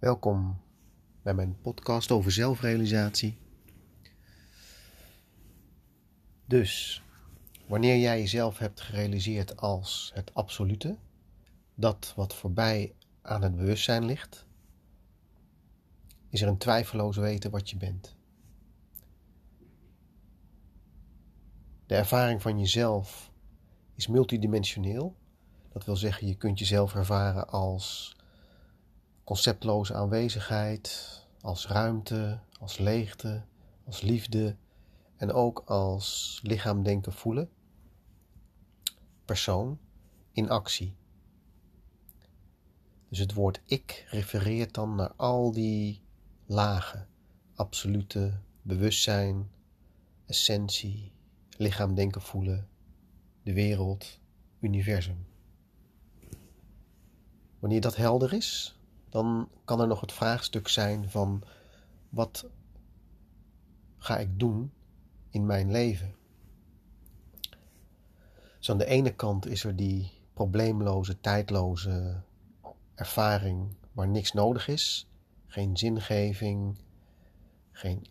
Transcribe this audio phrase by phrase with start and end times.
[0.00, 0.60] Welkom
[1.22, 3.38] bij mijn podcast over zelfrealisatie.
[6.46, 7.02] Dus,
[7.66, 10.96] wanneer jij jezelf hebt gerealiseerd als het absolute,
[11.74, 14.46] dat wat voorbij aan het bewustzijn ligt,
[16.28, 18.16] is er een twijfeloos weten wat je bent.
[21.86, 23.30] De ervaring van jezelf
[23.94, 25.16] is multidimensioneel.
[25.72, 28.18] Dat wil zeggen, je kunt jezelf ervaren als
[29.30, 33.44] conceptloze aanwezigheid, als ruimte, als leegte,
[33.84, 34.56] als liefde
[35.16, 37.50] en ook als lichaam denken voelen.
[39.24, 39.78] Persoon
[40.32, 40.96] in actie.
[43.08, 46.02] Dus het woord ik refereert dan naar al die
[46.46, 47.08] lagen,
[47.54, 49.50] absolute bewustzijn,
[50.26, 51.12] essentie,
[51.56, 52.68] lichaam denken voelen,
[53.42, 54.20] de wereld,
[54.60, 55.26] universum.
[57.58, 58.79] Wanneer dat helder is,
[59.10, 61.42] dan kan er nog het vraagstuk zijn van
[62.08, 62.46] wat
[63.98, 64.72] ga ik doen
[65.30, 66.14] in mijn leven?
[68.58, 72.22] Dus aan de ene kant is er die probleemloze, tijdloze
[72.94, 75.08] ervaring waar niks nodig is,
[75.46, 76.78] geen zingeving,
[77.72, 78.06] geen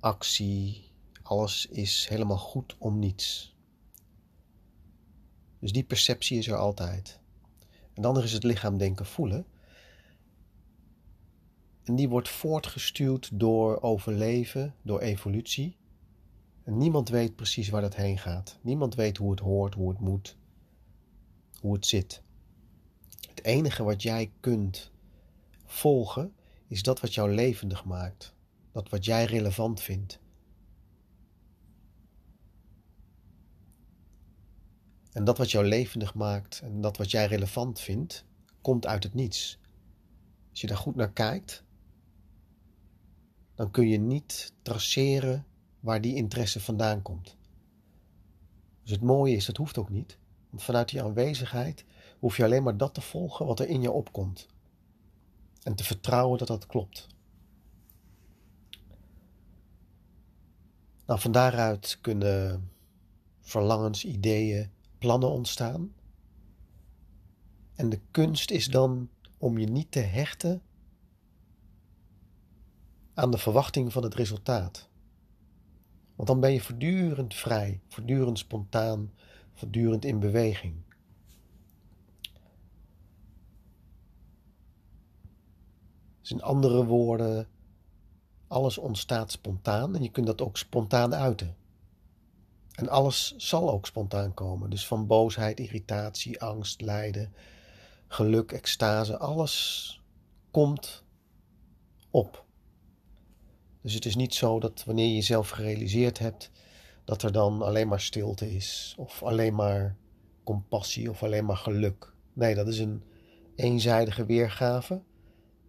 [0.00, 0.90] actie,
[1.22, 3.56] alles is helemaal goed om niets.
[5.58, 7.20] Dus die perceptie is er altijd.
[7.94, 9.46] En dan is het lichaam denken voelen.
[11.88, 15.76] En die wordt voortgestuurd door overleven, door evolutie.
[16.64, 18.58] En niemand weet precies waar dat heen gaat.
[18.62, 20.36] Niemand weet hoe het hoort, hoe het moet,
[21.60, 22.22] hoe het zit.
[23.28, 24.90] Het enige wat jij kunt
[25.64, 26.32] volgen
[26.66, 28.34] is dat wat jou levendig maakt.
[28.72, 30.20] Dat wat jij relevant vindt.
[35.12, 38.24] En dat wat jou levendig maakt en dat wat jij relevant vindt,
[38.60, 39.58] komt uit het niets.
[40.50, 41.66] Als je daar goed naar kijkt,
[43.58, 45.46] dan kun je niet traceren
[45.80, 47.36] waar die interesse vandaan komt.
[48.82, 50.18] Dus het mooie is, dat hoeft ook niet.
[50.50, 51.84] Want vanuit die aanwezigheid
[52.18, 54.46] hoef je alleen maar dat te volgen wat er in je opkomt.
[55.62, 57.06] En te vertrouwen dat dat klopt.
[61.06, 62.70] Nou, van daaruit kunnen
[63.40, 65.94] verlangens, ideeën, plannen ontstaan.
[67.74, 70.62] En de kunst is dan om je niet te hechten
[73.18, 74.88] aan de verwachting van het resultaat.
[76.16, 79.12] Want dan ben je voortdurend vrij, voortdurend spontaan,
[79.54, 80.74] voortdurend in beweging.
[86.20, 87.48] Dus in andere woorden,
[88.46, 91.56] alles ontstaat spontaan en je kunt dat ook spontaan uiten.
[92.74, 94.70] En alles zal ook spontaan komen.
[94.70, 97.32] Dus van boosheid, irritatie, angst, lijden,
[98.06, 100.02] geluk, extase, alles
[100.50, 101.04] komt
[102.10, 102.46] op.
[103.80, 106.50] Dus het is niet zo dat wanneer je jezelf gerealiseerd hebt,
[107.04, 109.96] dat er dan alleen maar stilte is, of alleen maar
[110.44, 112.12] compassie, of alleen maar geluk.
[112.32, 113.02] Nee, dat is een
[113.54, 115.02] eenzijdige weergave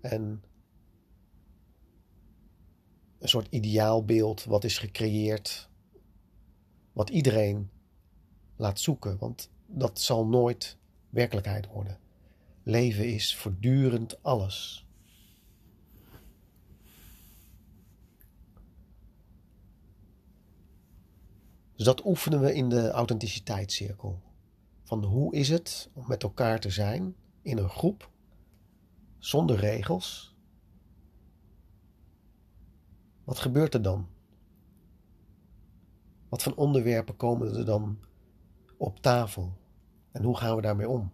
[0.00, 0.42] en
[3.18, 5.68] een soort ideaalbeeld wat is gecreëerd,
[6.92, 7.70] wat iedereen
[8.56, 10.76] laat zoeken, want dat zal nooit
[11.10, 11.98] werkelijkheid worden.
[12.62, 14.86] Leven is voortdurend alles.
[21.78, 24.22] Dus dat oefenen we in de authenticiteitscirkel.
[24.84, 28.10] Van hoe is het om met elkaar te zijn in een groep,
[29.18, 30.34] zonder regels?
[33.24, 34.08] Wat gebeurt er dan?
[36.28, 37.98] Wat voor onderwerpen komen er dan
[38.76, 39.56] op tafel?
[40.12, 41.12] En hoe gaan we daarmee om?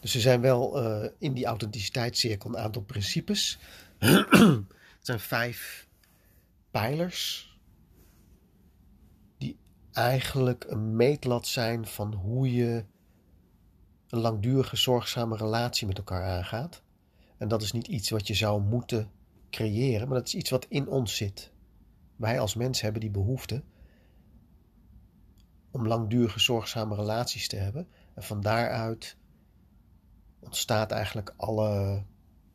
[0.00, 3.58] Dus er zijn wel uh, in die authenticiteitscirkel een aantal principes.
[3.98, 4.66] het
[5.00, 5.87] zijn vijf
[6.78, 7.52] pijlers
[9.38, 9.58] die
[9.92, 12.84] eigenlijk een meetlat zijn van hoe je
[14.08, 16.82] een langdurige zorgzame relatie met elkaar aangaat.
[17.36, 19.10] En dat is niet iets wat je zou moeten
[19.50, 21.52] creëren, maar dat is iets wat in ons zit.
[22.16, 23.62] Wij als mens hebben die behoefte
[25.70, 27.88] om langdurige zorgzame relaties te hebben.
[28.14, 29.16] En van daaruit
[30.38, 32.02] ontstaat eigenlijk alle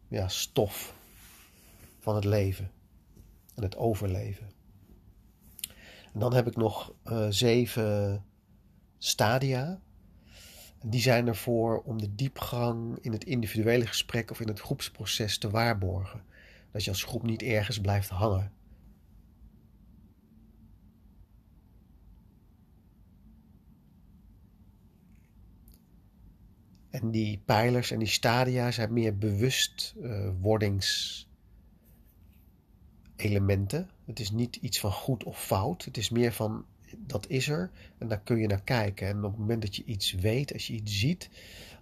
[0.07, 0.95] ja, stof
[1.99, 2.71] van het leven
[3.55, 4.51] en het overleven.
[6.13, 8.25] En dan heb ik nog uh, zeven
[8.97, 9.81] stadia.
[10.85, 15.49] Die zijn ervoor om de diepgang in het individuele gesprek of in het groepsproces te
[15.49, 16.23] waarborgen.
[16.71, 18.51] Dat je als groep niet ergens blijft hangen.
[26.89, 29.17] En die pijlers en die stadia zijn meer
[33.29, 33.89] bewustwordingselementen.
[34.05, 35.85] het is niet iets van goed of fout.
[35.85, 36.65] Het is meer van
[36.97, 39.07] dat is er en daar kun je naar kijken.
[39.07, 41.29] En op het moment dat je iets weet, als je iets ziet,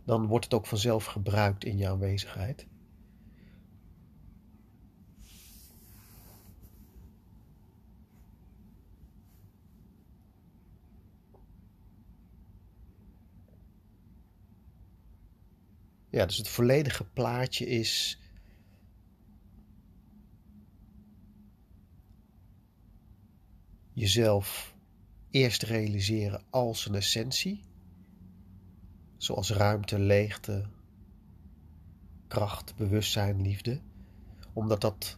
[0.04, 2.66] dan wordt het ook vanzelf gebruikt in jouw aanwezigheid.
[16.10, 18.21] Ja, dus het volledige plaatje is
[24.02, 24.76] jezelf
[25.30, 27.64] eerst realiseren als een essentie,
[29.18, 30.66] zoals ruimte, leegte,
[32.28, 33.82] kracht, bewustzijn, liefde,
[34.54, 35.18] omdat dat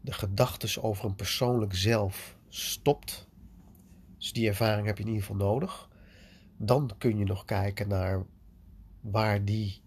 [0.00, 3.28] de gedachtes over een persoonlijk zelf stopt.
[4.18, 5.88] Dus die ervaring heb je in ieder geval nodig.
[6.56, 8.26] Dan kun je nog kijken naar
[9.00, 9.82] waar die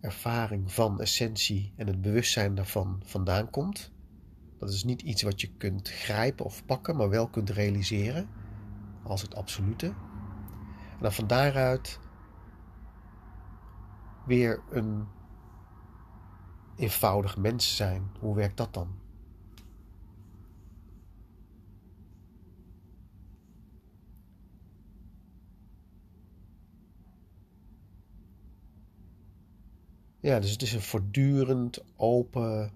[0.00, 3.92] ervaring van essentie en het bewustzijn daarvan vandaan komt.
[4.64, 8.28] Dat is niet iets wat je kunt grijpen of pakken, maar wel kunt realiseren
[9.02, 9.86] als het absolute.
[9.86, 11.98] En dan van daaruit
[14.26, 15.06] weer een
[16.76, 18.10] eenvoudig mens zijn.
[18.20, 18.88] Hoe werkt dat dan?
[30.20, 32.72] Ja, dus het is een voortdurend open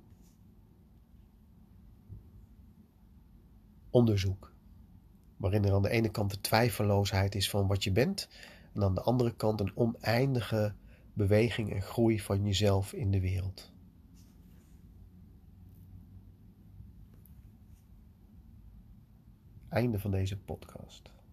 [3.91, 4.53] onderzoek.
[5.37, 8.29] Waarin er aan de ene kant de twijfelloosheid is van wat je bent,
[8.75, 10.75] en aan de andere kant een oneindige
[11.13, 13.73] beweging en groei van jezelf in de wereld.
[19.69, 21.18] Einde van deze podcast.